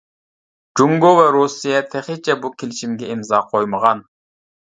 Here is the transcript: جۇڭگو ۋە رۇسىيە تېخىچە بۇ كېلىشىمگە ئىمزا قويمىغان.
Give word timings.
جۇڭگو 0.79 1.11
ۋە 1.19 1.25
رۇسىيە 1.35 1.81
تېخىچە 1.91 2.37
بۇ 2.47 2.51
كېلىشىمگە 2.63 3.11
ئىمزا 3.17 3.43
قويمىغان. 3.53 4.05